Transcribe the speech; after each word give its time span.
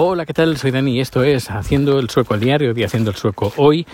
Hola, 0.00 0.26
¿qué 0.26 0.32
tal? 0.32 0.56
Soy 0.56 0.70
Dani 0.70 0.92
y 0.92 1.00
esto 1.00 1.24
es 1.24 1.50
Haciendo 1.50 1.98
el 1.98 2.08
Sueco 2.08 2.32
al 2.32 2.38
Diario 2.38 2.72
y 2.72 2.84
Haciendo 2.84 3.10
el 3.10 3.16
Sueco. 3.16 3.52
Hoy 3.56 3.84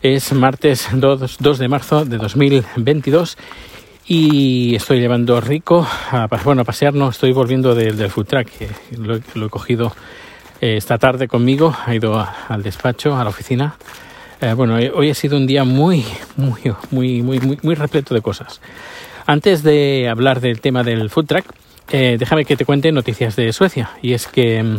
es 0.00 0.32
martes 0.32 0.86
2, 0.92 1.58
de 1.58 1.66
marzo 1.66 2.04
de 2.04 2.16
2022 2.16 3.36
y 4.06 4.76
estoy 4.76 5.00
llevando 5.00 5.40
Rico 5.40 5.84
a, 6.12 6.28
bueno, 6.44 6.62
a 6.62 6.64
pasear, 6.64 6.94
no, 6.94 7.08
estoy 7.08 7.32
volviendo 7.32 7.74
del, 7.74 7.96
del 7.96 8.08
food 8.08 8.26
truck, 8.26 8.48
lo, 8.98 9.46
he 9.46 9.50
cogido 9.50 9.92
eh, 10.60 10.76
esta 10.76 10.96
tarde 10.96 11.26
conmigo, 11.26 11.74
ha 11.84 11.92
ido 11.92 12.24
al 12.48 12.62
despacho, 12.62 13.16
a 13.16 13.24
la 13.24 13.30
oficina. 13.30 13.74
Eh, 14.40 14.52
bueno, 14.52 14.76
hoy 14.76 15.10
ha 15.10 15.14
sido 15.14 15.36
un 15.36 15.48
día 15.48 15.64
muy, 15.64 16.04
muy, 16.36 16.72
muy, 16.92 17.20
muy, 17.22 17.58
muy, 17.60 17.74
repleto 17.74 18.14
de 18.14 18.20
cosas. 18.20 18.60
Antes 19.26 19.64
de 19.64 20.08
hablar 20.08 20.40
del 20.40 20.60
tema 20.60 20.84
del 20.84 21.10
food 21.10 21.26
truck, 21.26 21.46
eh, 21.90 22.14
déjame 22.16 22.44
que 22.44 22.56
te 22.56 22.64
cuente 22.64 22.92
noticias 22.92 23.34
de 23.34 23.52
Suecia. 23.52 23.90
Y 24.02 24.12
es 24.12 24.28
que 24.28 24.62
mm, 24.62 24.78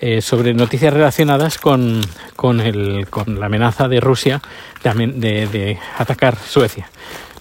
eh, 0.00 0.22
sobre 0.22 0.54
noticias 0.54 0.94
relacionadas 0.94 1.58
con, 1.58 2.00
con, 2.36 2.60
el, 2.60 3.08
con, 3.10 3.40
la 3.40 3.46
amenaza 3.46 3.88
de 3.88 3.98
Rusia 3.98 4.40
de, 4.84 5.76
atacar 5.96 6.36
Suecia. 6.36 6.88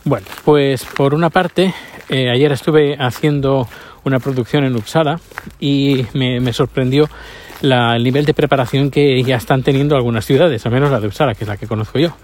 Bueno, 0.03 0.25
pues 0.43 0.83
por 0.83 1.13
una 1.13 1.29
parte, 1.29 1.71
eh, 2.09 2.31
ayer 2.31 2.51
estuve 2.51 2.97
haciendo 2.99 3.67
una 4.05 4.19
producción 4.19 4.63
en 4.63 4.75
Uppsala 4.75 5.19
y 5.59 6.07
me, 6.13 6.51
sorprendió 6.51 7.07
el 7.61 8.03
nivel 8.03 8.25
de 8.25 8.33
preparación 8.33 8.89
que 8.89 9.21
ya 9.21 9.35
están 9.35 9.61
teniendo 9.61 9.95
algunas 9.95 10.25
ciudades, 10.25 10.65
al 10.65 10.71
menos 10.71 10.89
la 10.89 10.99
de 10.99 11.05
Uppsala, 11.05 11.35
que 11.35 11.43
es 11.43 11.47
la 11.47 11.57
que 11.57 11.67
conozco 11.67 11.99
yo. 11.99 12.17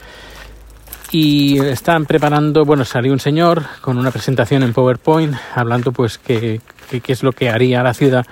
Y 1.12 1.60
están 1.60 2.08
preparando, 2.08 2.66
bueno, 2.66 2.86
salió 2.86 3.14
un 3.14 3.20
señor 3.20 3.66
con 3.82 4.00
una 4.00 4.10
presentación 4.10 4.64
en 4.64 4.74
PowerPoint 4.74 5.36
hablando 5.54 5.92
pues 5.92 6.18
qué 6.18 6.60
es 6.90 7.22
lo 7.22 7.34
que 7.34 7.50
haría 7.50 7.84
la 7.84 7.94
ciudad 7.94 8.26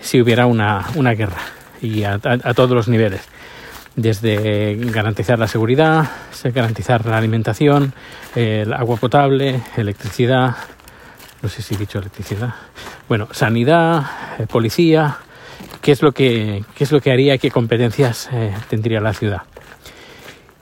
si 0.00 0.20
hubiera 0.20 0.46
una, 0.46 0.86
una 0.94 1.12
guerra 1.12 1.40
y 1.80 2.04
a, 2.04 2.18
todos 2.18 2.70
los 2.70 2.88
niveles 2.88 3.22
desde 3.96 4.76
garantizar 4.76 5.38
la 5.38 5.48
seguridad, 5.48 6.08
garantizar 6.54 7.04
la 7.06 7.18
alimentación, 7.18 7.92
el 8.34 8.72
agua 8.72 8.96
potable, 8.96 9.60
electricidad, 9.76 10.54
no 11.42 11.48
sé 11.48 11.62
si 11.62 11.74
he 11.74 11.78
dicho 11.78 11.98
electricidad, 11.98 12.54
bueno, 13.08 13.28
sanidad, 13.32 14.04
eh, 14.38 14.46
policía, 14.46 15.18
qué 15.80 15.92
es 15.92 16.02
lo 16.02 16.12
que 16.12 16.64
qué 16.76 16.84
es 16.84 16.92
lo 16.92 17.00
que 17.00 17.10
haría, 17.10 17.38
qué 17.38 17.50
competencias 17.50 18.28
eh, 18.32 18.54
tendría 18.68 19.00
la 19.00 19.12
ciudad. 19.12 19.42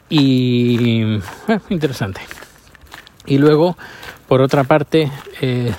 Y 0.08 1.18
bueno, 1.46 1.62
interesante. 1.68 2.20
Y 3.26 3.38
luego, 3.38 3.76
por 4.28 4.40
otra 4.40 4.64
parte, 4.64 5.10
eh, 5.40 5.72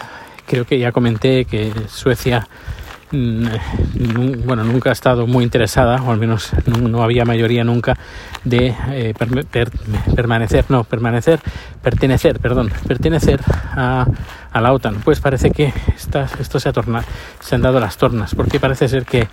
creo 0.45 0.65
que 0.65 0.77
ya 0.77 0.91
comenté 0.91 1.45
que 1.45 1.71
Suecia 1.87 2.47
bueno, 3.11 4.63
nunca 4.63 4.89
ha 4.89 4.93
estado 4.93 5.27
muy 5.27 5.43
interesada, 5.43 6.01
o 6.01 6.11
al 6.11 6.17
menos 6.17 6.51
no, 6.65 7.01
había 7.03 7.23
mayoría 7.23 7.63
nunca, 7.63 7.97
de 8.43 8.75
eh, 8.91 9.13
permanecer, 10.15 10.65
no, 10.69 10.83
permanecer, 10.83 11.39
pertenecer, 11.81 12.39
perdón, 12.39 12.71
pertenecer 12.87 13.39
a, 13.75 14.07
la 14.53 14.73
OTAN. 14.73 14.95
Pues 15.03 15.19
parece 15.19 15.51
que 15.51 15.73
esto 15.95 16.59
se 16.59 16.69
ha 16.69 16.73
tornado, 16.73 17.05
se 17.39 17.55
han 17.55 17.61
dado 17.61 17.79
las 17.79 17.97
tornas, 17.97 18.35
porque 18.35 18.59
parece 18.59 18.87
ser 18.87 19.05
que, 19.05 19.27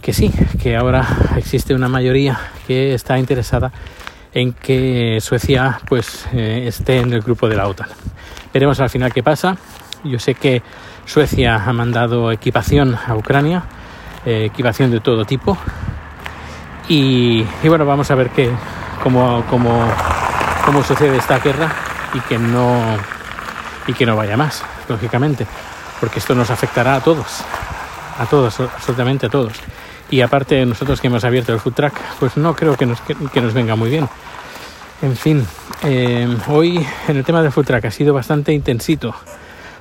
que 0.00 0.12
sí, 0.12 0.30
que 0.62 0.76
ahora 0.76 1.06
existe 1.36 1.74
una 1.74 1.88
mayoría 1.88 2.38
que 2.66 2.94
está 2.94 3.18
interesada 3.18 3.72
en 4.34 4.52
que 4.52 5.18
Suecia 5.20 5.80
pues 5.88 6.26
eh, 6.32 6.64
esté 6.66 6.98
en 6.98 7.12
el 7.12 7.22
grupo 7.22 7.48
de 7.48 7.56
la 7.56 7.68
OTAN. 7.68 7.88
Veremos 8.52 8.78
al 8.80 8.90
final 8.90 9.12
qué 9.12 9.22
pasa. 9.22 9.56
Yo 10.04 10.18
sé 10.18 10.34
que 10.34 10.62
Suecia 11.06 11.56
ha 11.56 11.72
mandado 11.72 12.32
equipación 12.32 12.96
a 13.06 13.14
Ucrania, 13.14 13.64
eh, 14.24 14.46
equipación 14.46 14.90
de 14.90 15.00
todo 15.00 15.24
tipo. 15.24 15.56
Y, 16.88 17.44
bueno, 17.64 17.86
vamos 17.86 18.10
a 18.10 18.14
ver 18.14 18.30
qué, 18.30 18.50
cómo, 19.02 19.44
cómo, 19.48 20.82
sucede 20.82 21.16
esta 21.16 21.38
guerra 21.38 21.70
y 22.14 22.20
que 22.20 22.38
no 22.38 22.96
y 23.86 23.92
que 23.92 24.06
no 24.06 24.16
vaya 24.16 24.36
más, 24.36 24.62
lógicamente, 24.88 25.46
porque 26.00 26.18
esto 26.18 26.34
nos 26.34 26.50
afectará 26.50 26.96
a 26.96 27.00
todos, 27.00 27.44
a 28.18 28.24
todos, 28.26 28.60
absolutamente 28.60 29.26
a 29.26 29.28
todos. 29.28 29.52
Y 30.10 30.22
aparte 30.22 30.64
nosotros 30.64 31.00
que 31.00 31.08
hemos 31.08 31.24
abierto 31.24 31.52
el 31.52 31.60
food 31.60 31.74
truck, 31.74 31.94
pues 32.18 32.36
no 32.36 32.54
creo 32.54 32.76
que 32.76 32.86
nos, 32.86 33.00
que, 33.00 33.40
nos 33.40 33.52
venga 33.52 33.76
muy 33.76 33.90
bien. 33.90 34.08
En 35.02 35.16
fin, 35.16 35.46
eh, 35.82 36.34
hoy 36.48 36.86
en 37.08 37.16
el 37.16 37.24
tema 37.24 37.42
del 37.42 37.52
food 37.52 37.66
truck 37.66 37.84
ha 37.84 37.90
sido 37.90 38.14
bastante 38.14 38.52
intensito 38.52 39.14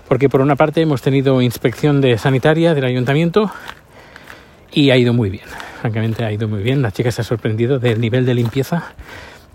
porque 0.08 0.30
por 0.30 0.42
una 0.42 0.56
parte 0.56 0.82
hemos 0.82 1.02
tenido 1.02 1.42
inspección 1.42 2.02
de 2.02 2.18
sanitaria 2.18 2.74
del 2.74 2.86
ayuntamiento 2.86 3.52
y 4.72 4.90
ha 4.90 4.98
ido 4.98 5.14
muy 5.14 5.30
bien, 5.30 5.46
francamente 5.82 6.26
ha 6.26 6.32
ido 6.32 6.48
muy 6.48 6.64
bien. 6.64 6.82
La 6.82 6.92
chica 6.92 7.12
se 7.12 7.22
ha 7.22 7.24
sorprendido 7.24 7.80
del 7.80 8.02
nivel 8.02 8.26
de 8.26 8.34
limpieza. 8.34 8.94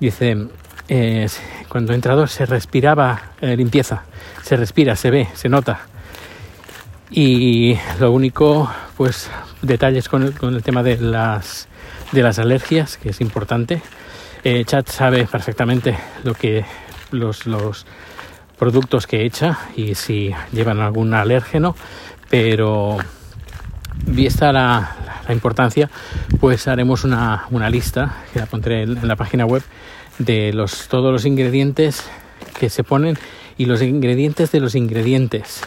Dice, 0.01 0.49
eh, 0.89 1.27
cuando 1.69 1.93
he 1.93 1.97
entrado 1.97 2.27
se 2.27 2.47
respiraba 2.47 3.33
eh, 3.41 3.57
limpieza, 3.57 4.05
se 4.43 4.57
respira, 4.57 4.97
se 4.97 5.11
ve, 5.11 5.29
se 5.35 5.49
nota. 5.49 5.81
Y 7.11 7.77
lo 8.01 8.13
único, 8.13 8.71
pues 8.97 9.31
detalles 9.63 10.09
con 10.09 10.23
el, 10.23 10.63
tema 10.63 10.83
de 10.83 10.99
las, 10.99 11.69
de 12.13 12.23
las 12.23 12.39
alergias, 12.39 12.97
que 12.97 13.11
es 13.11 13.21
importante. 13.21 13.83
Eh, 14.45 14.65
Chat 14.65 14.89
sabe 14.89 15.27
perfectamente 15.27 15.97
lo 16.25 16.35
que 16.35 16.65
los, 17.11 17.47
los 17.47 17.87
productos 18.59 19.07
que 19.07 19.25
echa 19.25 19.59
y 19.77 19.95
si 19.95 20.33
llevan 20.53 20.81
algún 20.81 21.15
alérgeno, 21.15 21.77
pero 22.29 22.99
vista 24.07 24.53
la, 24.53 24.97
la 25.27 25.35
importancia, 25.35 25.91
pues 26.41 26.69
haremos 26.69 27.05
una, 27.05 27.47
una, 27.51 27.71
lista 27.71 28.17
que 28.33 28.41
la 28.41 28.47
pondré 28.47 28.83
en 28.83 29.07
la 29.07 29.17
página 29.17 29.47
web 29.47 29.63
de 30.19 30.53
los, 30.53 30.89
todos 30.89 31.13
los 31.13 31.25
ingredientes 31.25 32.09
que 32.59 32.71
se 32.71 32.85
ponen 32.85 33.17
y 33.57 33.67
los 33.67 33.83
ingredientes 33.83 34.51
de 34.53 34.61
los 34.61 34.75
ingredientes 34.75 35.61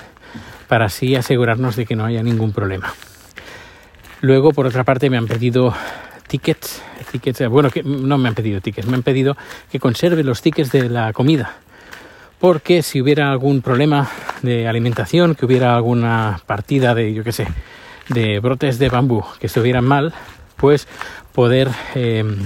para 0.67 0.85
así 0.85 1.15
asegurarnos 1.15 1.75
de 1.75 1.85
que 1.85 1.95
no 1.95 2.05
haya 2.05 2.23
ningún 2.23 2.53
problema. 2.53 2.93
Luego, 4.21 4.51
por 4.51 4.67
otra 4.67 4.83
parte, 4.83 5.09
me 5.09 5.17
han 5.17 5.27
pedido 5.27 5.73
tickets, 6.27 6.81
tickets, 7.11 7.47
bueno, 7.49 7.69
que 7.69 7.83
no 7.83 8.17
me 8.17 8.29
han 8.29 8.35
pedido 8.35 8.61
tickets, 8.61 8.87
me 8.87 8.95
han 8.95 9.03
pedido 9.03 9.35
que 9.71 9.79
conserve 9.79 10.23
los 10.23 10.41
tickets 10.41 10.71
de 10.71 10.89
la 10.89 11.11
comida 11.11 11.57
porque 12.41 12.81
si 12.81 12.99
hubiera 12.99 13.31
algún 13.31 13.61
problema 13.61 14.09
de 14.41 14.67
alimentación, 14.67 15.35
que 15.35 15.45
hubiera 15.45 15.75
alguna 15.75 16.41
partida 16.47 16.95
de, 16.95 17.13
yo 17.13 17.23
qué 17.23 17.31
sé, 17.31 17.47
de 18.09 18.39
brotes 18.39 18.79
de 18.79 18.89
bambú 18.89 19.23
que 19.39 19.45
estuvieran 19.45 19.85
mal, 19.85 20.11
pues 20.57 20.87
poder 21.33 21.69
em, 21.93 22.37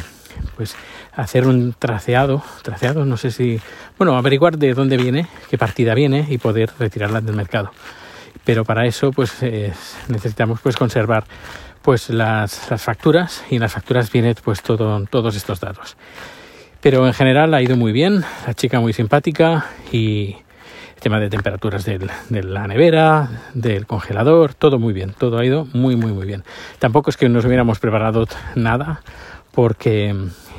pues 0.57 0.75
hacer 1.15 1.47
un 1.47 1.73
traceado, 1.79 2.43
traceado, 2.61 3.05
no 3.05 3.15
sé 3.15 3.31
si, 3.31 3.61
bueno, 3.97 4.17
averiguar 4.17 4.57
de 4.57 4.73
dónde 4.73 4.97
viene, 4.97 5.27
qué 5.49 5.57
partida 5.57 5.95
viene 5.95 6.27
y 6.29 6.39
poder 6.39 6.71
retirarla 6.77 7.21
del 7.21 7.37
mercado. 7.37 7.71
Pero 8.43 8.65
para 8.65 8.85
eso, 8.85 9.13
pues 9.13 9.41
necesitamos 10.09 10.59
pues 10.59 10.75
conservar 10.75 11.23
pues 11.81 12.09
las, 12.09 12.69
las 12.69 12.81
facturas 12.81 13.45
y 13.49 13.55
en 13.55 13.61
las 13.61 13.71
facturas 13.71 14.11
vienen 14.11 14.35
pues 14.43 14.61
todo, 14.61 15.05
todos 15.09 15.37
estos 15.37 15.61
datos. 15.61 15.95
Pero 16.85 17.07
en 17.07 17.13
general 17.13 17.51
ha 17.55 17.63
ido 17.63 17.75
muy 17.75 17.91
bien, 17.91 18.23
la 18.45 18.53
chica 18.53 18.79
muy 18.79 18.93
simpática 18.93 19.65
y 19.91 20.35
el 20.93 21.01
tema 21.01 21.19
de 21.19 21.31
temperaturas 21.31 21.83
de 21.83 22.43
la 22.43 22.67
nevera, 22.67 23.27
del 23.55 23.87
congelador, 23.87 24.53
todo 24.53 24.77
muy 24.77 24.93
bien, 24.93 25.15
todo 25.17 25.39
ha 25.39 25.45
ido 25.45 25.67
muy, 25.73 25.95
muy, 25.95 26.13
muy 26.13 26.27
bien. 26.27 26.43
Tampoco 26.77 27.09
es 27.09 27.17
que 27.17 27.27
nos 27.27 27.43
hubiéramos 27.43 27.79
preparado 27.79 28.27
nada 28.53 29.01
porque 29.51 30.13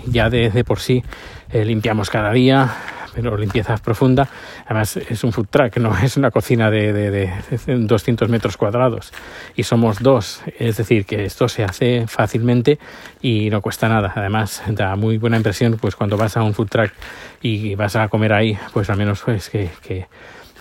ya 0.06 0.28
de, 0.28 0.65
por 0.65 0.81
sí 0.81 1.04
eh, 1.53 1.65
limpiamos 1.65 2.10
cada 2.10 2.32
día, 2.32 2.75
pero 3.16 3.37
limpieza 3.37 3.77
profunda. 3.78 4.28
Además, 4.66 4.99
es 4.99 5.25
un 5.25 5.32
food 5.32 5.47
truck, 5.49 5.78
no 5.78 5.97
es 6.03 6.16
una 6.16 6.31
cocina 6.31 6.71
de, 6.71 6.93
de, 6.93 7.32
200 7.66 8.28
metros 8.28 8.56
cuadrados 8.56 9.12
y 9.56 9.62
somos 9.62 10.03
dos. 10.03 10.43
Es 10.59 10.77
decir, 10.77 11.06
que 11.06 11.25
esto 11.25 11.49
se 11.49 11.65
hace 11.65 12.07
fácilmente 12.07 12.78
y 13.22 13.48
no 13.51 13.63
cuesta 13.63 13.89
nada. 13.89 14.13
Además, 14.15 14.63
da 14.68 14.95
muy 14.97 15.18
buena 15.18 15.39
impresión 15.39 15.78
pues 15.80 15.97
cuando 15.97 16.16
vas 16.16 16.36
a 16.36 16.42
un 16.42 16.54
food 16.54 16.68
truck 16.68 16.92
y 17.41 17.74
vas 17.74 17.97
a 17.97 18.09
comer 18.09 18.33
ahí, 18.33 18.59
pues 18.72 18.91
al 18.91 18.98
menos 18.98 19.22
pues 19.24 19.48
que 19.48 20.07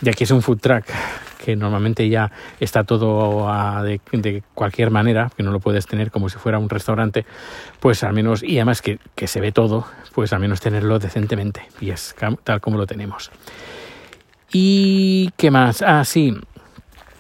ya 0.01 0.13
que 0.13 0.23
es 0.23 0.31
un 0.31 0.41
food 0.41 0.59
truck 0.59 0.85
que 1.45 1.55
normalmente 1.55 2.09
ya 2.09 2.31
está 2.59 2.83
todo 2.83 3.47
de, 3.83 4.43
cualquier 4.55 4.89
manera, 4.89 5.29
que 5.37 5.43
no 5.43 5.51
lo 5.51 5.59
puedes 5.59 5.85
tener 5.85 6.09
como 6.09 6.27
si 6.27 6.39
fuera 6.39 6.57
un 6.57 6.69
restaurante, 6.69 7.23
pues 7.79 8.03
al 8.03 8.13
menos, 8.13 8.41
y 8.41 8.57
además 8.57 8.81
que, 8.81 8.97
que 9.13 9.27
se 9.27 9.39
ve 9.41 9.51
todo, 9.51 9.85
pues 10.15 10.33
al 10.33 10.39
menos 10.39 10.59
tenerlo 10.59 10.97
decentemente, 10.97 11.67
y 11.79 11.91
es 11.91 12.15
tal 12.43 12.61
como 12.61 12.77
lo 12.77 12.87
tenemos. 12.87 13.31
¿Y 14.51 15.31
qué 15.37 15.51
más? 15.51 15.83
Ah, 15.83 16.03
sí. 16.03 16.33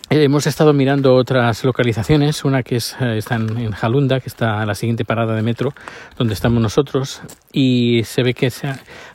Hemos 0.09 0.47
estado 0.47 0.71
mirando 0.71 1.15
otras 1.15 1.63
localizaciones, 1.63 2.45
una 2.45 2.63
que 2.63 2.77
es, 2.77 2.95
eh, 3.01 3.17
está 3.17 3.35
en, 3.35 3.71
Jalunda, 3.71 4.19
que 4.19 4.29
está 4.29 4.61
a 4.61 4.65
la 4.65 4.75
siguiente 4.75 5.03
parada 5.03 5.35
de 5.35 5.41
metro, 5.41 5.73
donde 6.17 6.33
estamos 6.33 6.61
nosotros, 6.61 7.21
y 7.51 8.03
se 8.05 8.23
ve 8.23 8.33
que 8.33 8.51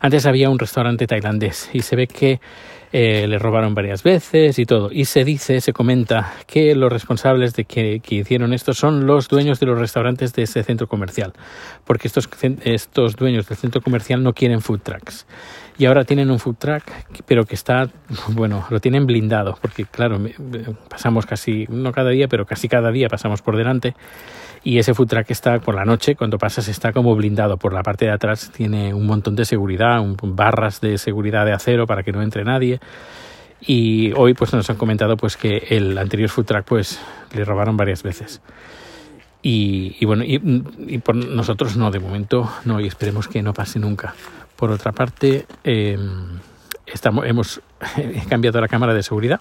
antes 0.01 0.27
había 0.27 0.51
un 0.51 0.59
restaurante 0.59 1.07
tailandés, 1.07 1.71
y 1.73 1.83
se 1.83 1.97
ve 1.97 2.07
que 2.07 2.41
eh, 2.93 3.27
le 3.29 3.39
robaron 3.39 3.75
varias 3.75 4.03
veces 4.03 4.59
y 4.59 4.65
todo. 4.65 4.91
Y 4.91 5.05
se 5.05 5.25
dice, 5.25 5.61
se 5.61 5.73
comenta 5.73 6.35
que 6.47 6.75
los 6.75 6.93
responsables 6.93 7.55
de 7.55 7.65
que, 7.65 8.01
que, 8.01 8.17
hicieron 8.17 8.53
esto 8.53 8.73
son 8.73 9.07
los 9.07 9.29
dueños 9.29 9.61
de 9.61 9.67
los 9.67 9.79
restaurantes 9.79 10.33
de 10.33 10.43
ese 10.43 10.63
centro 10.65 10.89
comercial, 10.89 11.33
porque 11.85 12.09
estos, 12.09 12.29
estos 12.65 13.17
dueños 13.17 13.49
del 13.49 13.59
centro 13.59 13.81
comercial 13.81 14.23
no 14.23 14.33
quieren 14.33 14.61
food 14.61 14.81
trucks. 14.81 15.27
Y 15.79 15.87
ahora 15.87 16.05
tienen 16.05 16.31
un 16.31 16.39
food 16.39 16.57
truck, 16.57 16.83
pero 17.27 17.45
que 17.45 17.55
está, 17.55 17.89
bueno, 18.29 18.67
lo 18.71 18.81
tienen 18.81 19.07
blindado, 19.07 19.57
porque 19.63 19.85
claro, 19.85 20.19
pasamos 20.89 21.27
casi, 21.27 21.67
no 21.71 21.93
cada 21.93 22.11
día, 22.11 22.27
pero 22.29 22.45
casi 22.45 22.69
cada 22.69 22.91
día 22.91 23.09
pasamos 23.09 23.41
por 23.41 23.57
delante 23.57 23.95
y 24.63 24.79
ese 24.79 24.93
food 24.95 25.09
truck 25.09 25.31
está 25.31 25.59
por 25.59 25.75
la 25.75 25.85
noche, 25.85 26.17
cuando 26.17 26.37
pasas 26.37 26.69
está 26.69 26.93
como 26.93 27.15
blindado. 27.17 27.57
Por 27.57 27.73
la 27.73 27.83
parte 27.83 28.05
de 28.05 28.13
atrás 28.13 28.51
tiene 28.55 28.93
un 28.93 29.07
montón 29.07 29.35
de 29.35 29.45
seguridad, 29.45 30.01
un, 30.01 30.17
barras 30.37 30.81
de 30.81 30.99
seguridad 30.99 31.47
de 31.47 31.53
acero 31.53 31.87
para 31.87 32.03
que 32.03 32.13
no 32.13 32.23
entre 32.23 32.45
nadie. 32.45 32.81
Y 33.63 34.13
hoy 34.17 34.35
pues 34.35 34.53
nos 34.53 34.69
han 34.69 34.77
comentado 34.77 35.17
pues 35.17 35.37
que 35.37 35.67
el 35.71 35.97
anterior 35.97 36.29
food 36.29 36.45
truck 36.45 36.65
pues 36.65 37.01
le 37.35 37.45
robaron 37.45 37.77
varias 37.77 38.03
veces. 38.03 38.43
Y, 39.43 39.97
y 39.99 40.05
bueno, 40.05 40.25
y, 40.25 40.41
y, 40.87 40.99
por 40.99 41.17
nosotros 41.17 41.77
no, 41.79 41.91
de 41.91 41.99
momento 41.99 42.51
no, 42.67 42.79
y 42.81 42.87
esperemos 42.87 43.29
que 43.29 43.43
no 43.43 43.55
pase 43.55 43.79
nunca. 43.79 44.15
Por 44.57 44.71
otra 44.71 44.93
parte, 44.93 45.47
eh, 45.65 45.99
estamos, 46.87 47.25
hemos 47.27 47.63
cambiado 48.29 48.61
la 48.61 48.69
cámara 48.69 48.93
de 48.93 49.03
seguridad 49.03 49.41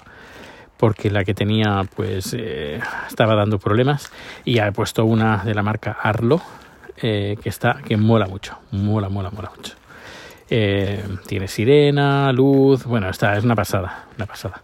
porque 0.80 1.12
la 1.12 1.26
que 1.26 1.34
tenía 1.34 1.84
pues 1.94 2.34
eh, 2.38 2.80
estaba 3.08 3.36
dando 3.36 3.60
problemas 3.60 4.12
y 4.46 4.60
ha 4.60 4.72
puesto 4.72 5.04
una 5.04 5.44
de 5.44 5.54
la 5.54 5.62
marca 5.62 5.92
Arlo 6.02 6.42
eh, 7.02 7.36
que 7.44 7.50
está 7.50 7.81
que 7.86 7.98
mola 7.98 8.28
mucho 8.28 8.58
mola 8.72 9.10
mola 9.10 9.30
mola 9.30 9.52
mucho. 9.56 9.76
Eh, 10.50 11.04
tiene 11.28 11.48
sirena 11.48 12.31
luz 12.31 12.86
bueno 12.86 13.10
está 13.10 13.38
es 13.38 13.44
una 13.44 13.56
pasada 13.56 14.08
una 14.16 14.26
pasada. 14.26 14.64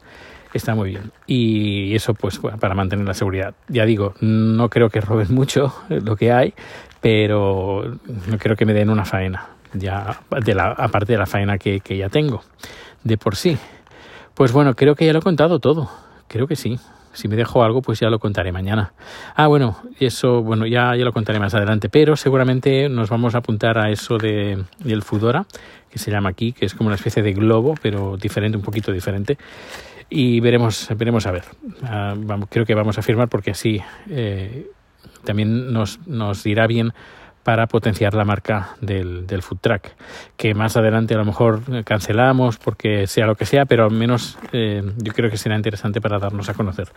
Está 0.53 0.73
muy 0.73 0.91
bien. 0.91 1.11
Y 1.27 1.93
eso 1.95 2.13
pues 2.13 2.39
para 2.39 2.73
mantener 2.75 3.05
la 3.05 3.13
seguridad. 3.13 3.53
Ya 3.67 3.85
digo 3.85 4.13
no 4.21 4.69
creo 4.69 4.89
que 4.89 5.01
roben 5.01 5.33
mucho 5.33 5.75
lo 5.89 6.15
que 6.15 6.31
hay 6.31 6.53
pero 7.01 7.97
no 8.27 8.37
creo 8.37 8.55
que 8.55 8.65
me 8.65 8.73
den 8.73 8.89
una 8.89 9.03
faena 9.03 9.49
ya 9.73 10.21
de 10.29 10.55
la 10.55 10.71
aparte 10.71 11.11
de 11.11 11.19
la 11.19 11.25
faena 11.25 11.57
que, 11.57 11.81
que 11.81 11.97
ya 11.97 12.07
tengo 12.07 12.41
de 13.03 13.17
por 13.17 13.35
sí. 13.35 13.57
Pues 14.33 14.53
bueno, 14.53 14.75
creo 14.75 14.95
que 14.95 15.05
ya 15.05 15.13
lo 15.13 15.19
he 15.19 15.21
contado 15.21 15.59
todo. 15.59 15.89
Creo 16.27 16.47
que 16.47 16.55
sí. 16.55 16.79
Si 17.13 17.29
me 17.29 17.37
dejo 17.37 17.63
algo, 17.63 17.81
pues 17.81 17.99
ya 17.99 18.09
lo 18.09 18.19
contaré 18.19 18.51
mañana. 18.51 18.91
Ah, 19.35 19.47
bueno, 19.47 19.77
eso, 19.99 20.43
bueno, 20.43 20.65
ya, 20.65 20.95
ya 20.97 21.05
lo 21.05 21.13
contaré 21.13 21.39
más 21.39 21.53
adelante, 21.55 21.87
pero 21.87 22.17
seguramente 22.17 22.89
nos 22.89 23.09
vamos 23.09 23.35
a 23.35 23.37
apuntar 23.37 23.77
a 23.77 23.89
eso 23.89 24.17
de, 24.17 24.65
del 24.79 25.01
Fudora, 25.01 25.45
que 25.89 25.97
se 25.97 26.11
llama 26.11 26.29
aquí, 26.29 26.51
que 26.51 26.65
es 26.65 26.75
como 26.75 26.87
una 26.87 26.97
especie 26.97 27.23
de 27.23 27.31
globo, 27.31 27.75
pero 27.81 28.17
diferente, 28.17 28.57
un 28.57 28.63
poquito 28.63 28.91
diferente. 28.91 29.37
Y 30.09 30.41
veremos, 30.41 30.89
veremos 30.97 31.25
a 31.25 31.31
ver. 31.31 31.45
Ah, 31.83 32.15
vamos, 32.17 32.49
creo 32.51 32.65
que 32.65 32.75
vamos 32.75 32.97
a 32.97 33.01
firmar 33.01 33.29
porque 33.29 33.51
así 33.51 33.81
eh, 34.09 34.67
también 35.23 35.71
nos, 35.71 36.05
nos 36.05 36.43
dirá 36.43 36.67
bien 36.67 36.93
para 37.45 37.67
potenciar 37.67 38.15
la 38.15 38.25
marca 38.25 38.69
del, 38.81 39.27
del, 39.27 39.43
food 39.43 39.59
truck, 39.61 39.83
que 40.35 40.55
más 40.55 40.77
adelante 40.77 41.13
a 41.13 41.17
lo 41.17 41.25
mejor 41.25 41.61
cancelamos 41.83 42.57
porque 42.57 43.05
sea 43.05 43.27
lo 43.27 43.35
que 43.35 43.45
sea, 43.45 43.65
pero 43.65 43.83
al 43.83 43.91
menos 43.91 44.39
eh, 44.51 44.81
yo 44.97 45.13
creo 45.13 45.29
que 45.29 45.37
será 45.37 45.55
interesante 45.55 46.01
para 46.01 46.17
darnos 46.17 46.49
a 46.49 46.55
conocer. 46.55 46.87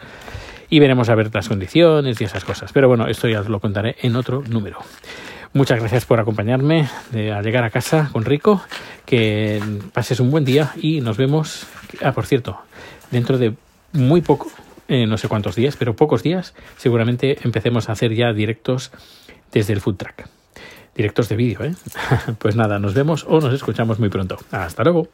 Y 0.70 0.80
veremos 0.80 1.10
a 1.10 1.14
ver 1.14 1.28
las 1.34 1.50
condiciones 1.50 2.18
y 2.18 2.24
esas 2.24 2.46
cosas. 2.46 2.72
Pero 2.72 2.88
bueno, 2.88 3.08
esto 3.08 3.28
ya 3.28 3.40
os 3.40 3.50
lo 3.50 3.60
contaré 3.60 3.96
en 4.00 4.16
otro 4.16 4.42
número. 4.48 4.78
Muchas 5.52 5.80
gracias 5.80 6.06
por 6.06 6.18
acompañarme 6.18 6.88
a 7.12 7.42
llegar 7.42 7.64
a 7.64 7.68
casa 7.70 8.08
con 8.10 8.24
Rico. 8.24 8.62
Que 9.04 9.60
pases 9.92 10.18
un 10.18 10.30
buen 10.30 10.46
día 10.46 10.72
y 10.80 11.02
nos 11.02 11.18
vemos. 11.18 11.66
Ah, 12.02 12.12
por 12.12 12.24
cierto, 12.24 12.58
dentro 13.10 13.36
de 13.36 13.52
muy 13.92 14.22
poco, 14.22 14.50
eh, 14.88 15.06
no 15.06 15.18
sé 15.18 15.28
cuántos 15.28 15.56
días, 15.56 15.76
pero 15.76 15.94
pocos 15.94 16.22
días, 16.22 16.54
seguramente 16.78 17.36
empecemos 17.44 17.90
a 17.90 17.92
hacer 17.92 18.14
ya 18.14 18.32
directos 18.32 18.92
desde 19.52 19.74
el 19.74 19.82
food 19.82 19.96
truck 19.96 20.37
directos 20.98 21.28
de 21.28 21.36
vídeo, 21.36 21.64
¿eh? 21.64 21.74
Pues 22.38 22.56
nada, 22.56 22.78
nos 22.78 22.92
vemos 22.92 23.24
o 23.26 23.40
nos 23.40 23.54
escuchamos 23.54 23.98
muy 24.00 24.08
pronto. 24.08 24.36
Hasta 24.50 24.82
luego. 24.82 25.08